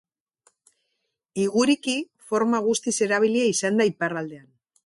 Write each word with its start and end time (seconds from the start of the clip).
Iguriki 1.43 1.95
forma 2.31 2.65
guztiz 2.71 2.97
erabilia 3.09 3.47
izan 3.55 3.81
da 3.83 3.91
Iparraldean. 3.95 4.53